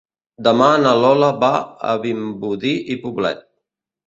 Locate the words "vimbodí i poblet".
2.07-3.47